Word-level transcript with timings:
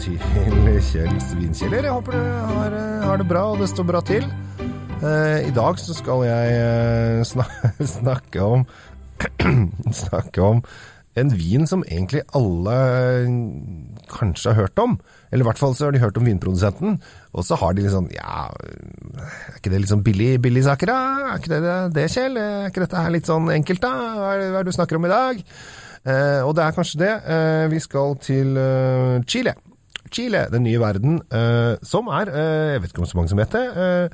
til 0.00 0.16
Kjells 0.90 1.32
vinkjeller. 1.38 1.84
Jeg 1.86 1.92
håper 1.94 2.16
du 2.16 2.20
har, 2.20 2.76
har, 3.04 3.18
det 3.20 3.26
bra, 3.28 3.42
og 3.52 3.60
det 3.60 3.68
står 3.70 3.86
bra 3.86 4.00
til. 4.06 4.24
Eh, 5.00 5.48
I 5.48 5.52
dag 5.54 5.78
så 5.78 5.94
skal 5.96 6.24
jeg 6.26 7.26
snakke, 7.28 7.72
snakke 8.00 8.46
om 8.46 8.64
Snakke 10.06 10.40
om 10.42 10.62
en 11.18 11.32
vin 11.34 11.66
som 11.68 11.82
egentlig 11.84 12.22
alle 12.38 12.76
kanskje 14.08 14.54
har 14.54 14.62
hørt 14.62 14.80
om. 14.80 14.94
Eller 15.30 15.44
i 15.44 15.48
hvert 15.50 15.60
fall 15.60 15.74
så 15.76 15.86
har 15.86 15.92
de 15.94 16.00
hørt 16.00 16.16
om 16.16 16.24
vinprodusenten. 16.24 16.96
Og 17.34 17.44
så 17.44 17.58
har 17.60 17.74
de 17.74 17.84
litt 17.84 17.92
sånn 17.92 18.08
Ja, 18.14 18.48
er 18.48 19.58
ikke 19.58 19.74
det 19.74 19.82
litt 19.82 19.92
sånn 19.92 20.06
billig, 20.06 20.32
billig 20.42 20.64
saker, 20.66 20.90
da? 20.90 21.28
Er 21.34 21.42
ikke 21.42 21.52
det 21.52 21.76
det, 21.98 22.08
Kjell? 22.14 22.40
Er 22.40 22.70
ikke 22.70 22.86
dette 22.86 23.04
her 23.04 23.14
litt 23.14 23.28
sånn 23.28 23.50
enkelt, 23.52 23.84
da? 23.84 23.92
Hva 24.16 24.32
er 24.38 24.44
det 24.56 24.66
du 24.70 24.74
snakker 24.74 24.98
om 24.98 25.06
i 25.06 25.12
dag? 25.12 25.44
Eh, 26.08 26.40
og 26.46 26.54
det 26.56 26.64
er 26.64 26.76
kanskje 26.76 27.00
det. 27.02 27.12
Eh, 27.28 27.66
vi 27.72 27.80
skal 27.82 28.16
til 28.24 28.56
eh, 28.56 29.20
Chile. 29.28 29.54
Chile, 30.10 30.46
den 30.50 30.64
nye 30.66 30.80
verden, 30.80 31.20
som 31.86 32.08
er 32.10 32.32
Jeg 32.34 32.80
vet 32.82 32.90
ikke 32.90 33.02
om 33.04 33.06
så 33.06 33.18
mange 33.18 33.30
som 33.30 33.38
vet 33.38 33.52
det. 33.54 34.08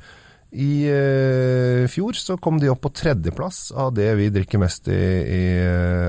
I 0.53 1.87
fjor 1.89 2.13
så 2.13 2.35
kom 2.37 2.59
de 2.61 2.69
opp 2.69 2.83
på 2.83 2.91
tredjeplass 2.93 3.71
av 3.73 3.95
det 3.97 4.11
vi 4.19 4.27
drikker 4.35 4.61
mest 4.61 4.91
i, 4.93 4.93
i, 4.93 5.41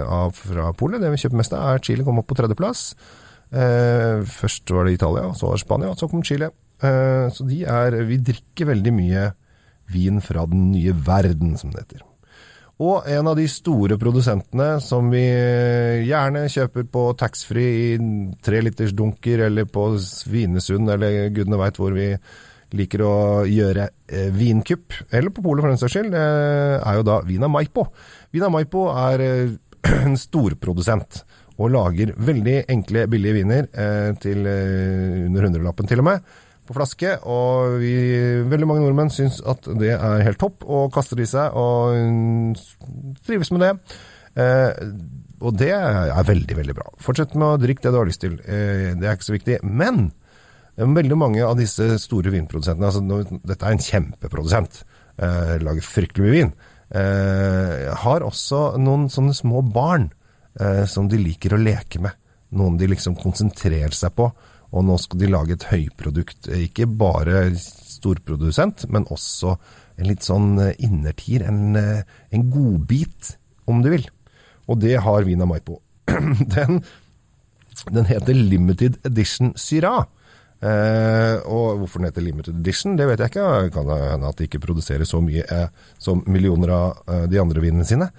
av 0.04 0.36
fra 0.36 0.74
Polet. 0.76 1.00
Det 1.00 1.08
vi 1.14 1.22
kjøper 1.22 1.40
mest 1.40 1.56
av, 1.56 1.70
er 1.70 1.80
Chile 1.88 2.04
kom 2.04 2.20
opp 2.20 2.28
på 2.28 2.36
tredjeplass. 2.36 2.82
først 3.48 4.74
var 4.76 4.84
det 4.84 4.98
Italia, 4.98 5.32
så 5.32 5.48
var 5.48 5.56
det 5.56 5.64
Spania, 5.64 5.94
så 5.96 6.10
kom 6.12 6.26
Chile. 6.26 6.50
så 6.82 7.48
de 7.48 7.62
er 7.64 8.02
Vi 8.04 8.20
drikker 8.28 8.68
veldig 8.74 8.92
mye 8.92 9.24
vin 9.88 10.20
fra 10.20 10.44
den 10.44 10.68
nye 10.74 10.92
verden, 10.92 11.56
som 11.56 11.72
det 11.72 11.86
heter. 11.86 12.07
Og 12.78 13.08
en 13.10 13.26
av 13.26 13.34
de 13.34 13.44
store 13.50 13.96
produsentene 13.98 14.76
som 14.82 15.08
vi 15.10 15.24
gjerne 16.06 16.44
kjøper 16.52 16.86
på 16.86 17.08
taxfree 17.18 17.72
i 17.88 17.96
trelitersdunker, 18.46 19.42
eller 19.48 19.66
på 19.66 19.88
Svinesund, 20.02 20.90
eller 20.94 21.32
gudene 21.34 21.58
veit 21.58 21.80
hvor 21.80 21.96
vi 21.96 22.12
liker 22.78 23.02
å 23.02 23.16
gjøre 23.48 23.88
eh, 24.06 24.28
vinkupp, 24.30 24.94
eller 25.10 25.32
på 25.34 25.42
polet 25.42 25.64
for 25.64 25.72
den 25.72 25.80
saks 25.80 25.96
skyld, 25.96 26.12
det 26.12 26.24
er 26.78 26.98
jo 27.00 27.06
da 27.08 27.18
Vina 27.26 27.48
Maipo. 27.50 27.88
Vina 28.34 28.50
Maipo 28.52 28.86
er 28.92 29.24
eh, 29.24 29.56
en 30.04 30.18
storprodusent 30.20 31.22
og 31.58 31.72
lager 31.74 32.12
veldig 32.14 32.60
enkle, 32.70 33.08
billige 33.10 33.40
viner 33.40 33.66
eh, 33.72 34.12
til 34.22 34.46
eh, 34.46 35.24
under 35.26 35.48
hundrelappen 35.48 35.90
til 35.90 36.04
og 36.04 36.12
med 36.12 36.36
på 36.68 36.76
flaske, 36.76 37.14
og 37.28 37.78
vi, 37.82 37.94
veldig 38.50 38.68
mange 38.68 38.84
nordmenn 38.84 39.12
syns 39.12 39.40
at 39.48 39.66
det 39.80 39.94
er 39.96 40.24
helt 40.26 40.40
topp, 40.40 40.66
og 40.68 40.92
kaster 40.94 41.20
i 41.20 41.28
seg 41.28 41.56
og 41.56 42.60
trives 43.26 43.50
med 43.54 43.64
det. 43.64 43.72
Eh, 44.38 44.86
og 45.38 45.54
det 45.58 45.70
er 45.74 46.26
veldig, 46.26 46.56
veldig 46.58 46.76
bra. 46.76 46.88
Fortsett 47.02 47.36
med 47.38 47.46
å 47.46 47.60
drikke 47.62 47.84
det 47.84 47.92
du 47.94 47.98
har 48.00 48.08
lyst 48.08 48.24
til. 48.24 48.38
Eh, 48.42 48.92
det 48.98 49.06
er 49.06 49.14
ikke 49.14 49.28
så 49.28 49.36
viktig. 49.36 49.60
Men 49.62 50.08
veldig 50.78 51.18
mange 51.18 51.42
av 51.46 51.58
disse 51.58 51.96
store 52.02 52.32
vinprodusentene 52.34 52.88
altså 52.90 53.38
Dette 53.46 53.66
er 53.66 53.74
en 53.74 53.82
kjempeprodusent. 53.82 54.82
Eh, 55.18 55.56
lager 55.62 55.86
fryktelig 55.86 56.26
mye 56.26 56.36
vin. 56.36 56.52
Eh, 56.88 57.88
har 58.02 58.24
også 58.24 58.78
noen 58.80 59.08
sånne 59.12 59.34
små 59.36 59.62
barn 59.74 60.08
eh, 60.60 60.84
som 60.88 61.08
de 61.10 61.20
liker 61.20 61.54
å 61.54 61.60
leke 61.60 62.02
med. 62.02 62.14
Noen 62.56 62.78
de 62.80 62.88
liksom 62.88 63.18
konsentrerer 63.18 63.94
seg 63.94 64.14
på. 64.16 64.30
Og 64.76 64.84
nå 64.84 64.98
skal 65.00 65.22
de 65.22 65.30
lage 65.32 65.56
et 65.56 65.66
høyprodukt. 65.70 66.50
Ikke 66.52 66.88
bare 66.90 67.46
storprodusent, 67.58 68.86
men 68.92 69.08
også 69.08 69.56
en 69.98 70.08
litt 70.10 70.26
sånn 70.26 70.58
eh, 70.62 70.74
innertier. 70.84 71.46
En, 71.48 71.76
eh, 71.78 72.04
en 72.34 72.48
godbit, 72.52 73.34
om 73.68 73.82
du 73.84 73.90
vil. 73.94 74.06
Og 74.68 74.80
det 74.82 74.98
har 75.04 75.26
Vina 75.26 75.48
Maipo. 75.48 75.80
Den, 76.54 76.82
den 77.94 78.06
heter 78.08 78.34
Limited 78.34 78.96
Edition 79.06 79.52
Syrah. 79.56 80.06
Eh, 80.58 81.36
og 81.46 81.78
hvorfor 81.78 82.00
den 82.00 82.08
heter 82.08 82.24
Limited 82.24 82.56
Edition, 82.58 82.96
det 82.98 83.06
vet 83.06 83.20
jeg 83.22 83.30
ikke. 83.30 83.48
Det 83.68 83.74
kan 83.76 83.90
hende 83.92 84.30
at 84.30 84.40
de 84.40 84.48
ikke 84.48 84.62
produserer 84.64 85.06
så 85.06 85.20
mye 85.22 85.44
eh, 85.46 85.68
som 86.02 86.24
millioner 86.26 86.72
av 86.74 87.02
eh, 87.06 87.26
de 87.30 87.38
andre 87.40 87.62
vinene 87.62 87.86
sine. 87.86 88.10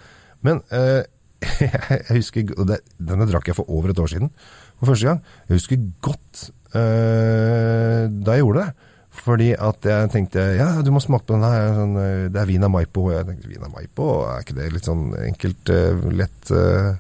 Men 0.46 0.62
eh, 0.72 1.02
jeg 1.64 2.18
husker 2.18 2.52
Denne 3.00 3.28
drakk 3.30 3.48
jeg 3.48 3.56
for 3.56 3.70
over 3.72 3.94
et 3.94 4.00
år 4.00 4.12
siden 4.12 4.32
for 4.80 4.94
første 4.94 5.08
gang. 5.08 5.24
Jeg 5.48 5.60
husker 5.60 5.82
godt 6.02 6.46
øh, 6.76 8.06
da 8.12 8.36
jeg 8.36 8.44
gjorde 8.44 8.64
det. 8.64 8.88
Fordi 9.20 9.50
at 9.58 9.86
jeg 9.86 10.12
tenkte 10.14 10.44
ja, 10.56 10.70
du 10.86 10.92
må 10.96 11.02
smake 11.04 11.28
på 11.28 11.36
den 11.36 11.44
her. 11.44 11.74
Sånn, 11.76 11.98
eh, 12.00 12.28
det 12.32 12.40
er 12.40 12.48
Vina 12.50 12.70
Maipo. 12.72 13.10
Og 13.10 13.18
jeg 13.18 13.28
tenkte 13.28 13.52
Vina 13.52 13.72
Maipo, 13.74 14.08
er 14.30 14.46
ikke 14.46 14.56
det 14.60 14.70
litt 14.76 14.88
sånn 14.88 15.10
enkelt, 15.26 15.74
øh, 15.76 16.08
lett 16.22 16.54
øh, 16.56 16.94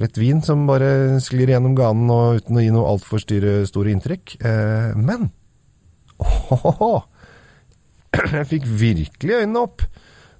Lett 0.00 0.16
vin 0.16 0.38
som 0.40 0.62
bare 0.64 1.18
sklir 1.20 1.50
gjennom 1.52 1.74
ganen 1.76 2.08
og 2.08 2.38
uten 2.38 2.56
å 2.56 2.62
gi 2.62 2.70
noe 2.72 2.94
altfor 2.94 3.20
store 3.20 3.90
inntrykk. 3.92 4.38
men 4.96 5.26
oh, 6.24 7.02
Jeg 8.38 8.46
fikk 8.48 8.64
virkelig 8.64 9.42
øynene 9.42 9.66
opp. 9.66 9.84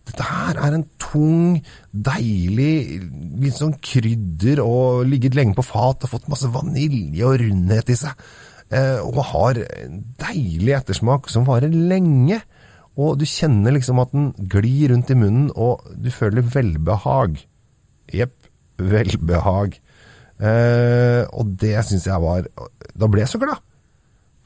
Dette 0.08 0.24
her 0.26 0.58
er 0.58 0.76
en 0.76 0.86
tung, 1.00 1.60
deilig, 1.92 3.02
litt 3.42 3.58
sånn 3.58 3.76
krydder 3.84 4.62
og 4.64 5.04
ligget 5.06 5.36
lenge 5.38 5.54
på 5.58 5.64
fat 5.66 6.02
og 6.02 6.10
fått 6.10 6.30
masse 6.32 6.50
vanilje 6.50 7.28
og 7.28 7.38
rundhet 7.42 7.92
i 7.92 7.98
seg. 8.00 8.26
Eh, 8.72 8.98
og 9.04 9.20
har 9.30 9.60
en 9.62 10.02
deilig 10.20 10.74
ettersmak 10.78 11.30
som 11.30 11.46
varer 11.48 11.72
lenge. 11.72 12.40
Og 13.00 13.16
du 13.20 13.24
kjenner 13.28 13.72
liksom 13.76 14.00
at 14.02 14.12
den 14.12 14.30
glir 14.52 14.92
rundt 14.92 15.12
i 15.12 15.16
munnen, 15.16 15.48
og 15.54 15.86
du 15.96 16.10
føler 16.12 16.44
velbehag. 16.44 17.38
Jepp, 18.12 18.36
velbehag. 18.76 19.78
Eh, 20.42 21.22
og 21.30 21.54
det 21.60 21.76
syns 21.86 22.08
jeg 22.08 22.18
var 22.18 22.48
Da 22.98 23.06
ble 23.06 23.22
jeg 23.22 23.30
så 23.30 23.38
glad. 23.38 23.60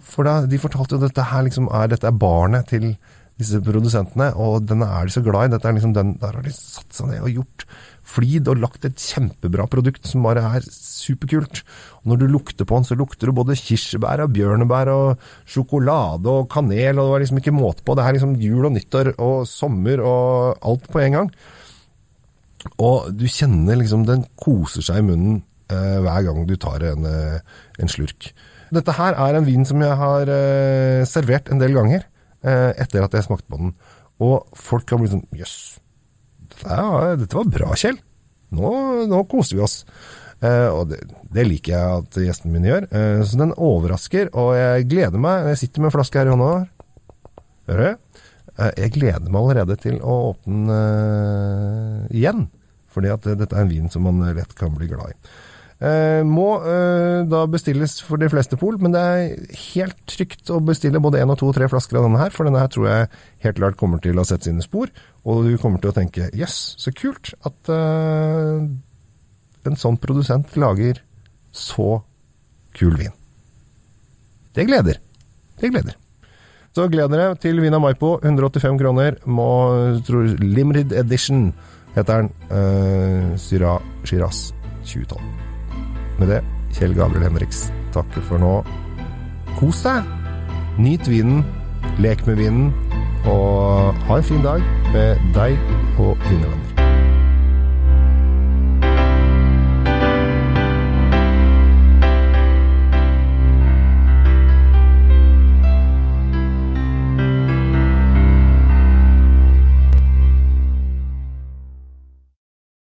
For 0.06 0.27
da, 0.28 0.43
de 0.47 0.59
fortalte 0.61 0.94
jo 0.94 1.00
at 1.00 1.09
dette 1.09 1.31
her 1.31 1.47
liksom 1.47 1.71
er, 1.73 1.88
dette 1.91 2.06
er 2.11 2.19
barnet 2.21 2.69
til 2.71 2.93
disse 3.36 3.60
produsentene, 3.60 4.30
og 4.41 4.64
den 4.69 4.84
er 4.86 5.06
de 5.06 5.12
så 5.12 5.22
glad 5.24 5.48
i. 5.48 5.52
Dette 5.52 5.69
er 5.69 5.76
liksom 5.76 5.92
den, 5.97 6.14
Der 6.22 6.38
har 6.38 6.44
de 6.44 6.54
satt 6.54 6.97
seg 6.97 7.10
ned 7.10 7.24
og 7.26 7.34
gjort 7.34 7.66
flid 8.06 8.47
og 8.48 8.60
lagt 8.62 8.86
et 8.86 9.02
kjempebra 9.02 9.66
produkt 9.69 10.06
som 10.08 10.24
bare 10.24 10.44
er 10.56 10.64
superkult. 10.70 11.62
Og 12.00 12.12
når 12.12 12.20
du 12.22 12.26
lukter 12.30 12.69
på 12.69 12.78
den, 12.78 12.86
så 12.88 12.96
lukter 12.98 13.28
du 13.28 13.36
både 13.36 13.58
kirsebær 13.58 14.22
og 14.25 14.32
bjørnebær 14.36 14.92
og 14.92 15.28
sjokolade 15.44 16.30
og 16.30 16.48
kanel, 16.52 16.96
og 16.96 17.02
det 17.02 17.12
var 17.12 17.25
liksom 17.25 17.42
ikke 17.42 17.56
måte 17.56 17.84
på. 17.84 17.98
Det 17.98 18.06
er 18.06 18.16
liksom 18.16 18.38
jul 18.41 18.70
og 18.70 18.75
nyttår 18.76 19.12
og 19.16 19.36
sommer 19.50 20.02
og 20.06 20.64
alt 20.70 20.88
på 20.92 21.02
en 21.02 21.20
gang. 21.20 21.30
Og 22.82 23.12
du 23.14 23.26
kjenner 23.30 23.78
liksom 23.78 24.06
den 24.08 24.25
koser 24.38 24.84
seg 24.86 25.02
i 25.02 25.06
munnen 25.10 25.41
eh, 25.70 25.98
hver 26.02 26.26
gang 26.28 26.44
du 26.48 26.56
tar 26.60 26.82
en, 26.88 27.06
eh, 27.06 27.38
en, 27.78 27.91
slurk. 27.91 28.32
Dette 28.75 28.96
her 28.96 29.19
er 29.22 29.38
en 29.38 29.46
vin 29.46 29.66
som 29.69 29.82
jeg 29.82 29.98
har 30.00 30.30
eh, 30.32 31.06
servert 31.08 31.50
en 31.52 31.62
del 31.62 31.76
ganger. 31.76 32.06
Eh, 32.46 32.70
etter 32.78 33.02
at 33.04 33.16
jeg 33.16 33.26
smakte 33.26 33.50
på 33.50 33.60
den. 33.60 33.74
Og 34.22 34.46
folk 34.56 34.86
kan 34.88 35.02
bli 35.02 35.10
sånn 35.12 35.26
Jøss, 35.36 35.56
dette, 36.46 36.76
dette, 37.20 37.36
var 37.36 37.50
bra, 37.52 37.72
Kjell. 37.76 37.98
Nå, 38.56 38.70
nå 39.10 39.24
koser 39.28 39.58
vi 39.58 39.64
oss. 39.66 39.80
Eh, 40.44 40.68
og 40.70 40.92
det, 40.92 41.00
det, 41.32 41.46
liker 41.48 41.74
jeg 41.74 42.00
at 42.00 42.18
gjestene 42.22 42.54
mine 42.54 42.70
gjør. 42.70 42.88
Eh, 42.90 43.20
så 43.26 43.40
den 43.40 43.54
overrasker, 43.56 44.30
og 44.36 44.54
jeg 44.56 44.88
gleder 44.92 45.22
meg. 45.22 45.50
Jeg 45.52 45.62
sitter 45.64 45.82
med 45.82 45.90
en 45.90 45.96
flaske 45.98 46.20
her 46.20 46.30
i 46.30 46.34
hånda. 46.34 46.52
Hører 47.70 47.88
du? 47.88 48.22
Eh, 48.56 48.72
jeg 48.84 48.94
gleder 48.96 49.26
meg 49.26 49.40
allerede 49.42 49.78
til 49.82 49.98
å 50.00 50.20
åpne 50.30 50.60
den 50.62 50.76
eh, 50.76 52.16
igjen. 52.22 52.46
Fordi 52.94 53.12
at 53.12 53.28
dette 53.28 53.52
er 53.52 53.66
en 53.66 53.72
vin 53.72 53.92
som 53.92 54.06
man 54.08 54.22
lett 54.36 54.54
kan 54.56 54.72
bli 54.72 54.88
glad 54.88 55.12
i. 55.12 55.18
Eh, 55.76 56.22
må 56.25 56.54
eh, 56.64 57.26
da 57.28 57.42
bestilles 57.53 57.98
for 58.00 58.16
de 58.20 58.31
fleste 58.32 58.56
pol, 58.56 58.78
men 58.81 58.94
det 58.94 59.03
er 59.03 59.56
helt 59.75 59.98
trygt 60.09 60.48
å 60.48 60.60
bestille 60.64 61.03
både 61.04 61.20
én 61.20 61.32
og 61.32 61.37
to 61.41 61.50
og 61.50 61.56
tre 61.59 61.69
flasker 61.69 61.98
av 61.98 62.06
denne 62.06 62.20
her, 62.22 62.32
for 62.32 62.48
denne 62.48 62.62
her 62.62 62.70
tror 62.72 62.88
jeg 62.88 63.10
helt 63.44 63.58
klart 63.61 63.76
kommer 63.81 64.00
til 64.00 64.17
å 64.17 64.25
sette 64.25 64.49
sine 64.49 64.64
spor. 64.64 64.88
Og 65.28 65.44
du 65.44 65.58
kommer 65.61 65.82
til 65.82 65.93
å 65.93 65.96
tenke 65.96 66.31
jøss, 66.31 66.40
yes, 66.40 66.56
så 66.81 66.94
kult 66.96 67.34
at 67.44 67.73
uh, 67.73 68.64
en 69.67 69.76
sånn 69.76 69.99
produsent 70.00 70.56
lager 70.56 71.02
så 71.52 71.99
kul 72.76 72.96
vin. 72.96 73.12
Det 74.56 74.64
gleder. 74.69 75.00
Det 75.61 75.73
gleder. 75.75 75.99
Så 76.76 76.87
gleder 76.93 77.12
dere 77.12 77.40
til 77.40 77.61
Vina 77.61 77.81
Maipo. 77.81 78.14
185 78.23 78.78
kroner. 78.81 79.19
Må, 79.28 79.49
tror, 80.08 80.28
Limited 80.40 80.93
Edition 80.96 81.50
heter 81.96 82.25
den. 82.25 82.32
Uh, 82.52 83.37
Syra 83.40 83.76
Shiraz 84.05 84.49
2012 84.84 85.56
med 86.20 86.30
det, 86.32 86.42
Kjell 86.76 86.94
Gabriel 86.96 87.28
Henriks 87.28 87.66
takker 87.94 88.24
for 88.28 88.42
nå. 88.42 88.52
Kos 89.56 89.82
deg! 89.86 90.04
Nyt 90.78 91.08
vinen, 91.08 91.44
lek 92.02 92.26
med 92.28 92.40
vinen, 92.42 92.70
og 93.24 93.96
ha 94.08 94.18
en 94.20 94.30
fin 94.30 94.44
dag 94.44 94.64
med 94.92 95.22
deg 95.36 95.56
og 95.98 96.16
dine 96.28 96.44
venner. 96.44 96.65